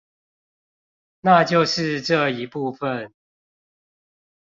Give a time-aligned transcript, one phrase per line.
[1.19, 3.13] 那就是這一部分